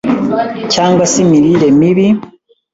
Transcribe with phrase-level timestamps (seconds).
[0.73, 2.07] cyangwa se imirire mibi